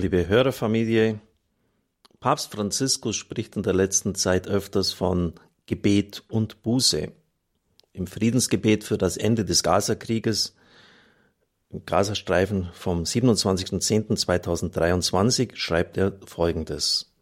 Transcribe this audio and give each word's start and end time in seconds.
Liebe 0.00 0.28
Hörerfamilie, 0.28 1.18
Papst 2.20 2.52
Franziskus 2.52 3.16
spricht 3.16 3.56
in 3.56 3.64
der 3.64 3.74
letzten 3.74 4.14
Zeit 4.14 4.46
öfters 4.46 4.92
von 4.92 5.32
Gebet 5.66 6.22
und 6.28 6.62
Buße. 6.62 7.10
Im 7.94 8.06
Friedensgebet 8.06 8.84
für 8.84 8.96
das 8.96 9.16
Ende 9.16 9.44
des 9.44 9.64
Gazakrieges 9.64 10.54
im 11.70 11.84
Gazastreifen 11.84 12.68
vom 12.74 13.02
27.10.2023 13.02 15.56
schreibt 15.56 15.96
er 15.96 16.12
folgendes. 16.26 17.12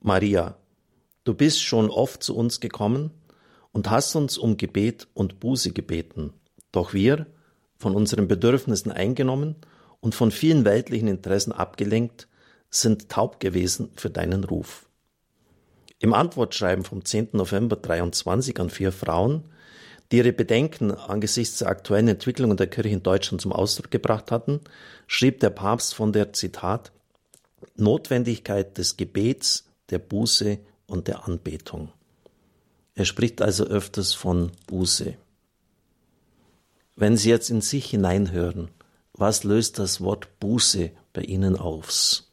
Maria, 0.00 0.56
du 1.24 1.34
bist 1.34 1.62
schon 1.62 1.90
oft 1.90 2.22
zu 2.22 2.34
uns 2.34 2.60
gekommen 2.60 3.10
und 3.72 3.90
hast 3.90 4.16
uns 4.16 4.38
um 4.38 4.56
Gebet 4.56 5.06
und 5.12 5.38
Buße 5.38 5.72
gebeten. 5.72 6.32
Doch 6.72 6.94
wir, 6.94 7.26
von 7.76 7.94
unseren 7.94 8.26
Bedürfnissen 8.26 8.90
eingenommen 8.90 9.56
und 10.02 10.14
von 10.14 10.30
vielen 10.30 10.66
weltlichen 10.66 11.08
Interessen 11.08 11.52
abgelenkt, 11.52 12.28
sind 12.68 13.08
taub 13.08 13.40
gewesen 13.40 13.90
für 13.96 14.10
deinen 14.10 14.44
Ruf. 14.44 14.88
Im 16.00 16.12
Antwortschreiben 16.12 16.84
vom 16.84 17.04
10. 17.04 17.28
November 17.32 17.76
23 17.76 18.58
an 18.58 18.68
vier 18.68 18.92
Frauen, 18.92 19.44
die 20.10 20.18
ihre 20.18 20.32
Bedenken 20.32 20.90
angesichts 20.90 21.58
der 21.58 21.68
aktuellen 21.68 22.08
Entwicklung 22.08 22.56
der 22.56 22.66
Kirche 22.66 22.90
in 22.90 23.02
Deutschland 23.02 23.40
zum 23.40 23.52
Ausdruck 23.52 23.90
gebracht 23.92 24.32
hatten, 24.32 24.60
schrieb 25.06 25.38
der 25.40 25.50
Papst 25.50 25.94
von 25.94 26.12
der 26.12 26.32
Zitat 26.32 26.90
Notwendigkeit 27.76 28.76
des 28.76 28.96
Gebets, 28.96 29.68
der 29.90 30.00
Buße 30.00 30.58
und 30.86 31.06
der 31.06 31.28
Anbetung. 31.28 31.92
Er 32.94 33.04
spricht 33.04 33.40
also 33.40 33.64
öfters 33.64 34.12
von 34.12 34.50
Buße. 34.66 35.14
Wenn 36.96 37.16
Sie 37.16 37.30
jetzt 37.30 37.48
in 37.48 37.60
sich 37.60 37.86
hineinhören, 37.86 38.68
was 39.22 39.44
löst 39.44 39.78
das 39.78 40.00
Wort 40.00 40.40
Buße 40.40 40.90
bei 41.12 41.22
Ihnen 41.22 41.56
aus? 41.56 42.28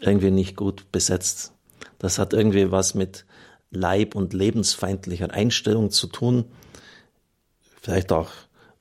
Irgendwie 0.00 0.30
nicht 0.30 0.56
gut 0.56 0.90
besetzt. 0.90 1.52
Das 1.98 2.18
hat 2.18 2.32
irgendwie 2.32 2.70
was 2.70 2.94
mit 2.94 3.26
Leib- 3.70 4.14
und 4.14 4.32
lebensfeindlicher 4.32 5.30
Einstellung 5.30 5.90
zu 5.90 6.06
tun. 6.06 6.46
Vielleicht 7.82 8.10
auch 8.10 8.30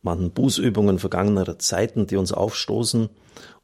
manchen 0.03 0.31
Bußübungen 0.31 0.99
vergangener 0.99 1.59
Zeiten, 1.59 2.07
die 2.07 2.15
uns 2.15 2.31
aufstoßen. 2.31 3.09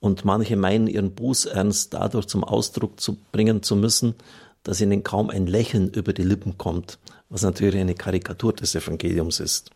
Und 0.01 0.25
manche 0.25 0.57
meinen, 0.57 0.87
ihren 0.87 1.15
Bußernst 1.15 1.93
dadurch 1.93 2.27
zum 2.27 2.43
Ausdruck 2.43 2.99
zu 2.99 3.17
bringen 3.31 3.63
zu 3.63 3.77
müssen, 3.77 4.15
dass 4.63 4.81
ihnen 4.81 5.03
kaum 5.03 5.29
ein 5.29 5.47
Lächeln 5.47 5.89
über 5.89 6.11
die 6.11 6.23
Lippen 6.23 6.57
kommt, 6.57 6.99
was 7.29 7.43
natürlich 7.43 7.79
eine 7.79 7.95
Karikatur 7.95 8.51
des 8.51 8.75
Evangeliums 8.75 9.39
ist. 9.39 9.71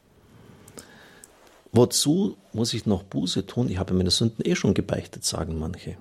Wozu 1.78 2.38
muss 2.54 2.74
ich 2.74 2.86
noch 2.86 3.04
Buße 3.04 3.48
tun? 3.48 3.68
Ich 3.70 3.78
habe 3.80 3.94
meine 3.94 4.10
Sünden 4.10 4.46
eh 4.46 4.56
schon 4.56 4.74
gebeichtet, 4.74 5.26
sagen 5.26 5.60
manche. 5.60 5.98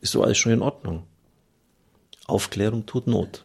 Ist 0.00 0.12
so 0.12 0.22
alles 0.22 0.38
schon 0.38 0.52
in 0.52 0.62
Ordnung. 0.62 1.02
Aufklärung 2.26 2.86
tut 2.86 3.06
Not. 3.06 3.44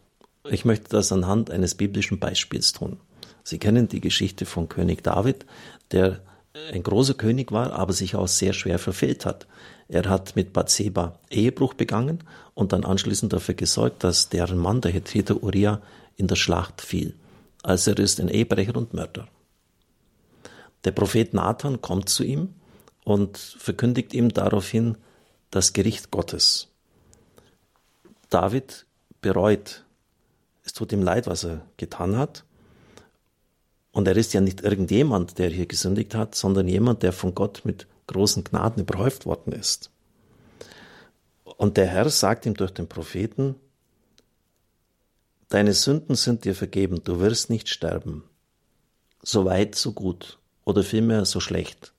Ich 0.50 0.64
möchte 0.64 0.88
das 0.88 1.12
anhand 1.12 1.52
eines 1.52 1.76
biblischen 1.76 2.20
Beispiels 2.20 2.72
tun. 2.72 3.02
Sie 3.44 3.60
kennen 3.60 3.90
die 3.90 4.00
Geschichte 4.00 4.46
von 4.46 4.70
König 4.70 5.04
David, 5.04 5.46
der 5.92 6.22
ein 6.72 6.82
großer 6.82 7.16
König 7.16 7.52
war, 7.52 7.74
aber 7.74 7.92
sich 7.92 8.16
auch 8.16 8.30
sehr 8.30 8.54
schwer 8.54 8.80
verfehlt 8.80 9.26
hat. 9.26 9.48
Er 9.90 10.08
hat 10.08 10.38
mit 10.38 10.54
Bathseba 10.54 11.20
Ehebruch 11.30 11.74
begangen 11.74 12.24
und 12.54 12.72
dann 12.72 12.86
anschließend 12.86 13.34
dafür 13.34 13.56
gesorgt, 13.56 14.06
dass 14.06 14.30
deren 14.30 14.60
Mann, 14.60 14.80
der 14.80 14.94
Hethiter 14.94 15.44
Uriah, 15.44 15.82
in 16.16 16.28
der 16.28 16.38
Schlacht 16.38 16.80
fiel. 16.80 17.16
Also 17.64 17.92
er 17.92 18.00
ist 18.00 18.22
ein 18.22 18.30
Ehebrecher 18.30 18.78
und 18.78 18.94
Mörder. 18.94 19.28
Der 20.84 20.92
Prophet 20.92 21.34
Nathan 21.34 21.82
kommt 21.82 22.10
zu 22.10 22.24
ihm 22.24 22.54
und 23.04 23.38
verkündigt 23.38 24.14
ihm 24.14 24.30
daraufhin 24.30 24.98
das 25.50 25.74
Gericht 25.74 26.12
Gottes. 26.12 26.68
David 28.30 28.86
bereut. 29.22 29.86
Es 30.64 30.74
tut 30.74 30.92
ihm 30.92 31.02
leid, 31.02 31.28
was 31.28 31.46
er 31.46 31.66
getan 31.78 32.18
hat. 32.18 32.44
Und 33.92 34.08
er 34.08 34.18
ist 34.18 34.34
ja 34.34 34.42
nicht 34.42 34.62
irgendjemand, 34.62 35.40
der 35.40 35.50
hier 35.50 35.66
gesündigt 35.66 36.14
hat, 36.14 36.36
sondern 36.36 36.68
jemand, 36.68 37.02
der 37.02 37.14
von 37.14 37.34
Gott 37.34 37.62
mit 37.64 37.88
großen 38.08 38.44
Gnaden 38.44 38.84
überhäuft 38.84 39.26
worden 39.26 39.54
ist. 39.54 39.90
Und 41.44 41.78
der 41.78 41.88
Herr 41.88 42.10
sagt 42.10 42.46
ihm 42.46 42.54
durch 42.54 42.72
den 42.72 42.88
Propheten, 42.88 43.56
Deine 45.50 45.74
Sünden 45.74 46.16
sind 46.16 46.44
dir 46.44 46.54
vergeben, 46.54 47.02
du 47.06 47.22
wirst 47.22 47.50
nicht 47.50 47.70
sterben. 47.70 48.26
So 49.24 49.46
weit, 49.46 49.76
so 49.76 49.94
gut 49.94 50.38
oder 50.68 50.84
vielmehr 50.84 51.24
so 51.24 51.40
schlecht. 51.40 51.94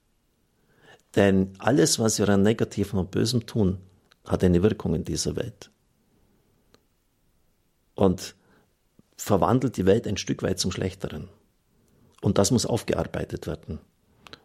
Denn 1.17 1.55
alles, 1.59 1.99
was 1.99 2.19
wir 2.19 2.29
an 2.29 2.43
Negativen 2.43 2.99
und 2.99 3.11
Bösem 3.11 3.47
tun, 3.47 3.79
hat 4.27 4.45
eine 4.45 4.63
Wirkung 4.63 4.95
in 4.95 5.05
dieser 5.05 5.37
Welt. 5.37 5.71
Und 7.95 8.35
verwandelt 9.17 9.79
die 9.79 9.87
Welt 9.87 10.07
ein 10.07 10.19
Stück 10.19 10.43
weit 10.43 10.61
zum 10.61 10.71
Schlechteren. 10.71 11.31
Und 12.21 12.37
das 12.37 12.51
muss 12.51 12.67
aufgearbeitet 12.67 13.47
werden. 13.47 13.79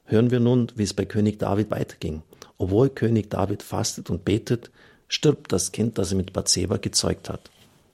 Hören 0.06 0.32
wir 0.32 0.40
nun, 0.40 0.72
wie 0.76 0.84
es 0.84 0.94
bei 0.94 1.04
König 1.04 1.38
David 1.40 1.70
weiterging. 1.70 2.24
Obwohl 2.58 2.90
König 2.90 3.30
David 3.30 3.62
fastet 3.62 4.10
und 4.10 4.24
betet, 4.24 4.72
stirbt 5.10 5.52
das 5.52 5.74
Kind, 5.74 5.98
das 5.98 6.12
er 6.12 6.18
mit 6.18 6.32
Bathseba 6.32 6.78
gezeugt 6.78 7.28
hat. 7.28 7.52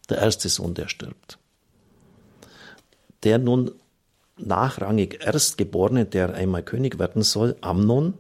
Der 0.10 0.20
erste 0.20 0.48
Sohn, 0.48 0.76
der 0.76 0.90
stirbt. 0.90 1.40
Der 3.24 3.40
nun 3.40 3.72
nachrangig 4.46 5.20
Erstgeborene, 5.24 6.06
der 6.06 6.34
einmal 6.34 6.64
König 6.64 7.00
werden 7.00 7.22
soll, 7.22 7.56
Amnon, 7.62 8.14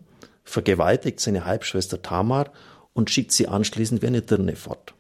vergewaltigt 0.44 1.20
seine 1.20 1.46
Halbschwester 1.46 2.02
Tamar 2.02 2.52
und 2.94 3.10
schickt 3.10 3.32
sie 3.32 3.48
anschließend 3.48 4.02
wie 4.02 4.08
eine 4.08 4.22
Dirne 4.22 4.56
fort. 4.56 4.94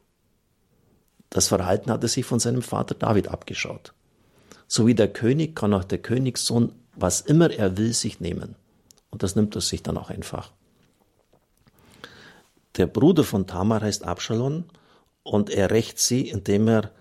Das 1.29 1.47
Verhalten 1.47 1.91
hatte 1.91 2.07
sich 2.07 2.25
von 2.25 2.39
seinem 2.39 2.61
Vater 2.61 2.95
David 2.95 3.27
abgeschaut. 3.27 3.93
So 4.67 4.87
wie 4.87 4.95
der 4.95 5.11
König 5.11 5.55
kann 5.55 5.73
auch 5.73 5.83
der 5.83 5.99
Königssohn, 5.99 6.71
was 6.95 7.21
immer 7.21 7.51
er 7.51 7.77
will, 7.77 7.93
sich 7.93 8.19
nehmen. 8.19 8.55
Und 9.11 9.23
das 9.23 9.35
nimmt 9.35 9.55
er 9.55 9.61
sich 9.61 9.83
dann 9.83 9.97
auch 9.97 10.09
einfach. 10.09 10.51
Der 12.77 12.87
Bruder 12.87 13.23
von 13.23 13.47
Tamar 13.47 13.81
heißt 13.81 14.05
Absalom 14.05 14.65
und 15.23 15.49
er 15.49 15.71
rächt 15.71 15.99
sie, 15.99 16.29
indem 16.29 16.67
er 16.67 16.91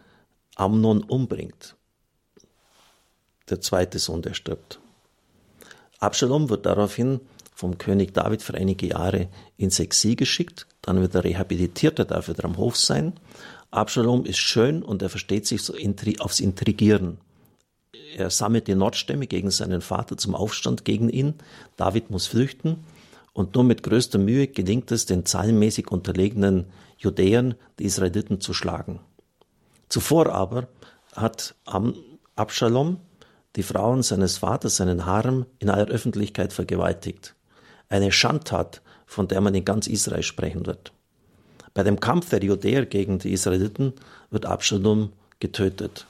Amnon 0.56 1.02
umbringt 1.04 1.77
der 3.50 3.60
zweite 3.60 3.98
Sohn, 3.98 4.22
der 4.22 4.34
stirbt. 4.34 4.80
Absalom 5.98 6.48
wird 6.48 6.66
daraufhin 6.66 7.20
vom 7.54 7.76
König 7.76 8.14
David 8.14 8.42
für 8.42 8.54
einige 8.54 8.86
Jahre 8.86 9.28
ins 9.56 9.80
Exil 9.80 10.14
geschickt, 10.14 10.66
dann 10.82 11.00
wird 11.00 11.14
er 11.14 11.24
rehabilitiert, 11.24 11.98
er 11.98 12.04
darf 12.04 12.28
wieder 12.28 12.44
am 12.44 12.56
Hof 12.56 12.76
sein. 12.76 13.14
Absalom 13.70 14.24
ist 14.24 14.38
schön 14.38 14.82
und 14.82 15.02
er 15.02 15.10
versteht 15.10 15.46
sich 15.46 15.62
so 15.62 15.74
aufs 16.20 16.40
Intrigieren. 16.40 17.18
Er 18.16 18.30
sammelt 18.30 18.68
die 18.68 18.74
Nordstämme 18.74 19.26
gegen 19.26 19.50
seinen 19.50 19.80
Vater 19.80 20.16
zum 20.16 20.34
Aufstand 20.34 20.84
gegen 20.84 21.08
ihn. 21.08 21.34
David 21.76 22.10
muss 22.10 22.26
flüchten 22.26 22.84
und 23.32 23.54
nur 23.54 23.64
mit 23.64 23.82
größter 23.82 24.18
Mühe 24.18 24.46
gelingt 24.46 24.90
es, 24.92 25.06
den 25.06 25.26
zahlenmäßig 25.26 25.90
unterlegenen 25.90 26.66
Judäern, 26.96 27.54
die 27.78 27.84
Israeliten, 27.84 28.40
zu 28.40 28.54
schlagen. 28.54 29.00
Zuvor 29.88 30.32
aber 30.32 30.68
hat 31.14 31.54
Absalom 32.36 32.98
die 33.58 33.64
Frauen 33.64 34.04
seines 34.04 34.38
Vaters, 34.38 34.76
seinen 34.76 35.04
Harem, 35.04 35.44
in 35.58 35.68
aller 35.68 35.88
Öffentlichkeit 35.88 36.52
vergewaltigt. 36.52 37.34
Eine 37.88 38.12
Schandtat, 38.12 38.82
von 39.04 39.26
der 39.26 39.40
man 39.40 39.52
in 39.52 39.64
ganz 39.64 39.88
Israel 39.88 40.22
sprechen 40.22 40.64
wird. 40.64 40.92
Bei 41.74 41.82
dem 41.82 41.98
Kampf 41.98 42.30
der 42.30 42.44
Judäer 42.44 42.86
gegen 42.86 43.18
die 43.18 43.32
Israeliten 43.32 43.94
wird 44.30 44.46
Absalom 44.46 45.12
getötet. 45.40 46.06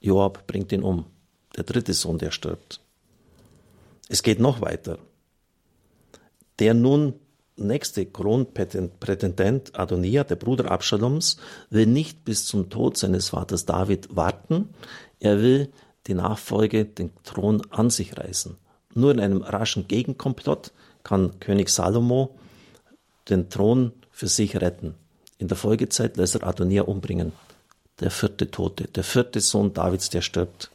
Joab 0.00 0.48
bringt 0.48 0.72
ihn 0.72 0.82
um. 0.82 1.06
Der 1.56 1.62
dritte 1.62 1.94
Sohn, 1.94 2.18
der 2.18 2.32
stirbt. 2.32 2.80
Es 4.08 4.24
geht 4.24 4.40
noch 4.40 4.60
weiter. 4.60 4.98
Der 6.58 6.74
nun 6.74 7.14
nächste 7.54 8.06
Kronprätendent 8.06 9.78
Adonia, 9.78 10.24
der 10.24 10.34
Bruder 10.34 10.68
Absaloms, 10.72 11.36
will 11.70 11.86
nicht 11.86 12.24
bis 12.24 12.44
zum 12.44 12.70
Tod 12.70 12.96
seines 12.96 13.28
Vaters 13.28 13.66
David 13.66 14.16
warten. 14.16 14.70
Er 15.20 15.40
will 15.40 15.70
die 16.06 16.14
Nachfolge 16.14 16.84
den 16.84 17.10
Thron 17.24 17.62
an 17.70 17.90
sich 17.90 18.16
reißen. 18.16 18.56
Nur 18.94 19.12
in 19.12 19.20
einem 19.20 19.42
raschen 19.42 19.88
Gegenkomplott 19.88 20.72
kann 21.02 21.38
König 21.40 21.68
Salomo 21.68 22.36
den 23.28 23.50
Thron 23.50 23.92
für 24.10 24.28
sich 24.28 24.60
retten. 24.60 24.94
In 25.38 25.48
der 25.48 25.56
Folgezeit 25.56 26.16
lässt 26.16 26.36
er 26.36 26.46
Adonia 26.46 26.82
umbringen. 26.82 27.32
Der 28.00 28.10
vierte 28.10 28.50
Tote, 28.50 28.84
der 28.88 29.04
vierte 29.04 29.40
Sohn 29.40 29.72
Davids, 29.72 30.10
der 30.10 30.22
stirbt. 30.22 30.70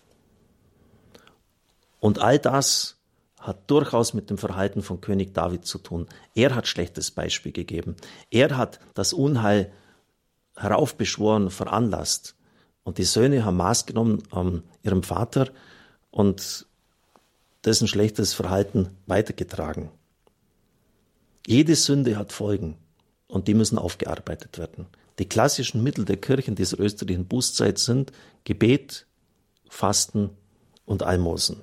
Und 2.00 2.20
all 2.20 2.40
das 2.40 2.98
hat 3.40 3.70
durchaus 3.70 4.14
mit 4.14 4.30
dem 4.30 4.38
Verhalten 4.38 4.84
von 4.84 5.02
König 5.02 5.34
David 5.34 5.66
zu 5.66 5.80
tun. 5.80 6.08
Er 6.36 6.54
hat 6.56 6.68
schlechtes 6.68 7.12
Beispiel 7.12 7.52
gegeben. 7.52 7.96
Er 8.30 8.56
hat 8.58 8.80
das 8.94 9.14
Unheil 9.14 9.72
heraufbeschworen, 10.56 11.50
veranlasst. 11.50 12.36
Und 12.92 12.98
die 12.98 13.06
Söhne 13.06 13.46
haben 13.46 13.56
Maß 13.56 13.86
genommen 13.86 14.22
an 14.32 14.64
ihrem 14.84 15.02
Vater 15.02 15.48
und 16.10 16.68
dessen 17.64 17.88
schlechtes 17.88 18.34
Verhalten 18.34 18.90
weitergetragen. 19.06 19.92
Jede 21.48 21.78
Sünde 21.78 22.18
hat 22.18 22.34
Folgen. 22.34 22.76
und 23.30 23.48
die 23.48 23.54
müssen 23.54 23.78
aufgearbeitet 23.78 24.58
werden. 24.58 24.88
Die 25.20 25.30
klassischen 25.30 25.82
Mittel 25.82 26.04
der 26.04 26.18
Kirchen 26.18 26.56
dieser 26.56 26.82
österreichischen 26.82 27.28
Bußzeit 27.28 27.80
sind 27.80 28.12
Gebet, 28.44 29.06
Fasten 29.70 30.32
und 30.84 31.02
Almosen. 31.02 31.62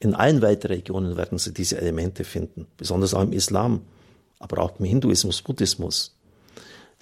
In 0.00 0.16
allen 0.16 0.42
weiteren 0.42 0.72
Regionen 0.74 1.16
werden 1.16 1.38
Sie 1.38 1.54
diese 1.54 1.78
Elemente 1.78 2.24
finden, 2.24 2.66
besonders 2.76 3.14
auch 3.14 3.22
im 3.22 3.32
Islam, 3.32 3.82
aber 4.40 4.60
auch 4.60 4.80
im 4.80 4.86
Hinduismus, 4.86 5.40
Buddhismus. 5.40 6.16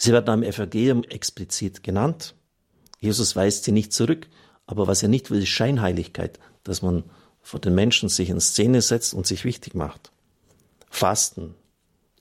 Sie 0.01 0.13
werden 0.13 0.31
am 0.31 0.43
Evangelium 0.45 1.03
explizit 1.03 1.83
genannt. 1.83 2.35
Jesus 3.01 3.35
weist 3.35 3.65
sie 3.65 3.73
nicht 3.73 3.93
zurück, 3.93 4.29
aber 4.65 4.87
was 4.87 5.03
er 5.03 5.09
nicht 5.09 5.31
will, 5.31 5.43
ist 5.43 5.49
Scheinheiligkeit, 5.49 6.39
dass 6.63 6.83
man 6.83 7.03
vor 7.43 7.61
den 7.61 7.75
Menschen 7.75 8.09
sich 8.09 8.31
in 8.31 8.41
Szene 8.41 8.81
setzt 8.81 9.13
und 9.13 9.27
sich 9.27 9.45
wichtig 9.45 9.75
macht. 9.75 10.13
Fasten, 10.89 11.55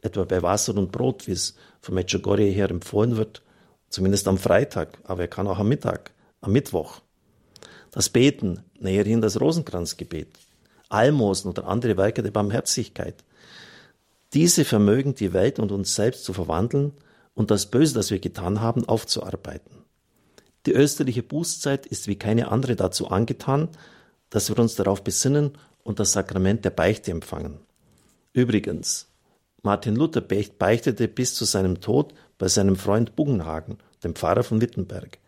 etwa 0.02 0.24
bei 0.24 0.42
Wasser 0.42 0.76
und 0.76 0.92
Brot, 0.92 1.28
wie 1.28 1.34
es 1.34 1.56
von 1.80 1.94
Medjugorje 1.94 2.50
her 2.50 2.72
empfohlen 2.72 3.16
wird, 3.16 3.44
zumindest 3.90 4.28
am 4.28 4.40
Freitag, 4.40 4.98
aber 5.04 5.22
er 5.22 5.28
kann 5.28 5.48
auch 5.48 5.60
am 5.60 5.70
Mittag, 5.70 6.12
am 6.42 6.54
Mittwoch. 6.54 7.02
Das 7.92 8.10
Beten, 8.10 8.64
näherhin 8.80 9.22
das 9.22 9.40
Rosenkranzgebet. 9.40 10.30
Almosen 10.90 11.50
oder 11.50 11.68
andere 11.68 11.96
Werke 11.98 12.24
der 12.24 12.32
Barmherzigkeit. 12.32 13.24
Diese 14.34 14.66
vermögen 14.66 15.14
die 15.14 15.34
Welt 15.34 15.60
und 15.60 15.72
uns 15.72 15.94
selbst 15.94 16.24
zu 16.24 16.34
verwandeln 16.34 16.94
und 17.38 17.52
das 17.52 17.68
Böse, 17.68 17.94
das 17.94 18.10
wir 18.10 18.18
getan 18.18 18.62
haben, 18.62 18.90
aufzuarbeiten. 18.90 19.84
Die 20.66 20.72
österliche 20.72 21.22
Bußzeit 21.22 21.86
ist 21.86 22.08
wie 22.08 22.18
keine 22.18 22.52
andere 22.52 22.76
dazu 22.76 23.10
angetan, 23.10 23.70
dass 24.32 24.50
wir 24.50 24.58
uns 24.58 24.74
darauf 24.74 25.04
besinnen 25.04 25.52
und 25.84 26.00
das 26.00 26.14
Sakrament 26.14 26.66
der 26.66 26.72
Beichte 26.72 27.12
empfangen. 27.12 27.60
Übrigens, 28.34 29.12
Martin 29.62 29.96
Luther 29.96 30.22
beichtete 30.22 31.08
bis 31.08 31.36
zu 31.36 31.46
seinem 31.46 31.80
Tod 31.80 32.16
bei 32.40 32.48
seinem 32.48 32.76
Freund 32.76 33.16
Bugenhagen, 33.16 33.78
dem 34.04 34.16
Pfarrer 34.16 34.44
von 34.44 34.60
Wittenberg. 34.60 35.20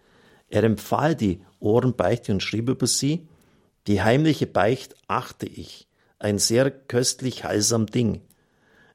Er 0.48 0.64
empfahl 0.64 1.14
die 1.14 1.42
Ohrenbeichte 1.60 2.32
und 2.32 2.42
schrieb 2.42 2.70
über 2.70 2.88
sie, 2.88 3.28
die 3.86 4.02
heimliche 4.02 4.48
Beicht 4.48 4.96
achte 5.08 5.46
ich, 5.46 5.88
ein 6.18 6.40
sehr 6.40 6.72
köstlich 6.72 7.44
heilsam 7.44 7.86
Ding. 7.86 8.22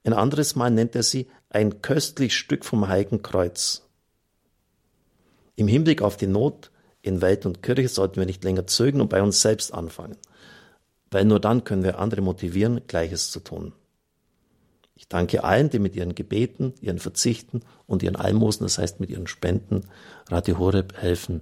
Ein 0.02 0.14
anderes 0.14 0.56
Mal 0.56 0.72
nennt 0.72 0.96
er 0.96 1.05
sie 1.05 1.28
ein 1.55 1.83
köstlich 1.83 2.37
Stück 2.37 2.65
vom 2.65 2.89
Heiligen 2.89 3.23
Kreuz. 3.23 3.83
Im 5.55 5.69
Hinblick 5.69 6.03
auf 6.03 6.17
die 6.17 6.27
Not 6.27 6.73
in 7.01 7.21
Welt 7.21 7.47
und 7.47 7.62
Kirche 7.62 7.89
sollten 7.89 8.17
wir 8.17 8.27
nicht 8.27 8.43
länger 8.43 8.67
zögern 8.67 9.01
und 9.01 9.09
bei 9.09 9.23
uns 9.23 9.41
selbst 9.41 9.73
anfangen, 9.73 10.17
weil 11.12 11.25
nur 11.25 11.39
dann 11.39 11.62
können 11.62 11.85
wir 11.85 12.01
andere 12.01 12.23
motivieren, 12.23 12.81
Gleiches 12.89 13.31
zu 13.31 13.39
tun. 13.39 13.73
Ich 14.97 15.06
danke 15.06 15.45
allen, 15.45 15.71
die 15.71 15.79
mit 15.79 15.95
ihren 15.95 16.17
Gebeten, 16.17 16.75
ihren 16.81 16.99
Verzichten 16.99 17.61
und 17.87 18.03
ihren 18.03 18.17
Almosen, 18.17 18.65
das 18.65 18.79
heißt 18.79 18.99
mit 18.99 19.11
ihren 19.11 19.29
Spenden, 19.29 19.87
Radio 20.29 20.59
Horeb 20.59 20.95
helfen, 20.97 21.41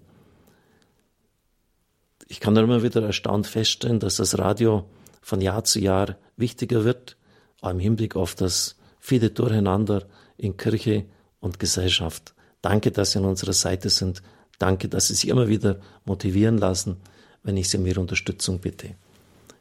ich 2.28 2.40
kann 2.40 2.56
immer 2.56 2.82
wieder 2.82 3.02
erstaunt 3.02 3.46
feststellen, 3.46 4.00
dass 4.00 4.16
das 4.16 4.38
Radio 4.38 4.86
von 5.20 5.42
Jahr 5.42 5.64
zu 5.64 5.80
Jahr 5.80 6.16
wichtiger 6.36 6.84
wird, 6.84 7.18
auch 7.60 7.70
im 7.70 7.78
Hinblick 7.78 8.16
auf 8.16 8.34
das 8.34 8.76
viele 9.02 9.30
Durcheinander 9.30 10.04
in 10.38 10.56
Kirche 10.56 11.04
und 11.40 11.58
Gesellschaft. 11.58 12.34
Danke, 12.62 12.92
dass 12.92 13.10
Sie 13.10 13.18
an 13.18 13.24
unserer 13.24 13.52
Seite 13.52 13.90
sind. 13.90 14.22
Danke, 14.60 14.88
dass 14.88 15.08
Sie 15.08 15.14
sich 15.14 15.28
immer 15.28 15.48
wieder 15.48 15.80
motivieren 16.04 16.56
lassen, 16.56 16.98
wenn 17.42 17.56
ich 17.56 17.68
Sie 17.68 17.78
um 17.78 17.86
Ihre 17.86 18.00
Unterstützung 18.00 18.60
bitte. 18.60 18.94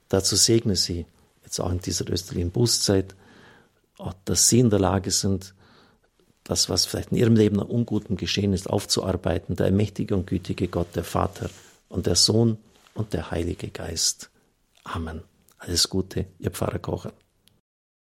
Dazu 0.09 0.35
segne 0.35 0.75
Sie 0.75 1.07
jetzt 1.43 1.59
auch 1.59 1.71
in 1.71 1.79
dieser 1.79 2.07
österlichen 2.07 2.51
Bußzeit, 2.51 3.15
dass 4.25 4.47
Sie 4.47 4.59
in 4.59 4.69
der 4.69 4.79
Lage 4.79 5.09
sind, 5.09 5.55
das, 6.43 6.69
was 6.69 6.85
vielleicht 6.85 7.11
in 7.11 7.17
Ihrem 7.17 7.35
Leben 7.35 7.59
an 7.59 7.67
Unguten 7.67 8.17
geschehen 8.17 8.53
ist, 8.53 8.69
aufzuarbeiten. 8.69 9.55
Der 9.55 9.71
mächtige 9.71 10.15
und 10.15 10.27
gütige 10.27 10.67
Gott, 10.67 10.95
der 10.95 11.03
Vater, 11.03 11.49
und 11.89 12.05
der 12.05 12.15
Sohn 12.15 12.57
und 12.93 13.13
der 13.13 13.31
Heilige 13.31 13.69
Geist. 13.69 14.29
Amen. 14.83 15.23
Alles 15.57 15.89
Gute, 15.89 16.27
Ihr 16.37 16.51
Pfarrer 16.51 16.79
Kocher. 16.79 17.13